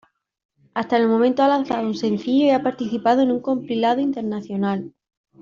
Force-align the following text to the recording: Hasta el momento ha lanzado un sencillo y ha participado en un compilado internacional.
Hasta 0.73 0.97
el 0.97 1.07
momento 1.07 1.43
ha 1.43 1.47
lanzado 1.47 1.85
un 1.85 1.93
sencillo 1.93 2.45
y 2.47 2.49
ha 2.49 2.63
participado 2.63 3.21
en 3.21 3.29
un 3.31 3.39
compilado 3.39 4.01
internacional. 4.01 4.95